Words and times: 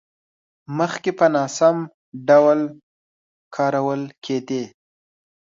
مخکې 0.77 1.11
په 1.19 1.25
ناسم 1.35 1.77
ډول 2.27 2.59
کارول 3.55 4.01
کېدې. 4.23 4.63